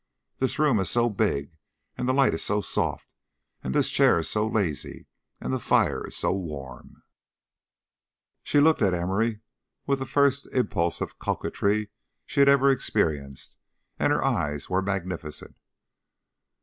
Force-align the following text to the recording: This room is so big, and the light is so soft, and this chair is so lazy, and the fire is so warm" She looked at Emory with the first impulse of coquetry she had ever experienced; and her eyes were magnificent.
This 0.39 0.57
room 0.57 0.79
is 0.79 0.89
so 0.89 1.11
big, 1.11 1.59
and 1.95 2.09
the 2.09 2.13
light 2.13 2.33
is 2.33 2.43
so 2.43 2.59
soft, 2.61 3.13
and 3.63 3.71
this 3.71 3.91
chair 3.91 4.17
is 4.17 4.27
so 4.27 4.47
lazy, 4.47 5.05
and 5.39 5.53
the 5.53 5.59
fire 5.59 6.07
is 6.07 6.17
so 6.17 6.31
warm" 6.33 7.03
She 8.41 8.59
looked 8.59 8.81
at 8.81 8.95
Emory 8.95 9.41
with 9.85 9.99
the 9.99 10.07
first 10.07 10.51
impulse 10.55 11.01
of 11.01 11.19
coquetry 11.19 11.91
she 12.25 12.39
had 12.39 12.49
ever 12.49 12.71
experienced; 12.71 13.57
and 13.99 14.11
her 14.11 14.23
eyes 14.23 14.71
were 14.71 14.81
magnificent. 14.81 15.55